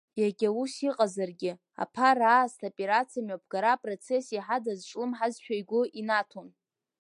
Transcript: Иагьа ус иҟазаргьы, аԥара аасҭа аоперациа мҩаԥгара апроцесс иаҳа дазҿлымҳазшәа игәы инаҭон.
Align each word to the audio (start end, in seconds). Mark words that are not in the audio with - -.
Иагьа 0.21 0.49
ус 0.61 0.73
иҟазаргьы, 0.87 1.51
аԥара 1.83 2.29
аасҭа 2.33 2.67
аоперациа 2.67 3.21
мҩаԥгара 3.25 3.71
апроцесс 3.73 4.27
иаҳа 4.31 4.57
дазҿлымҳазшәа 4.63 5.55
игәы 5.59 5.81
инаҭон. 5.99 6.49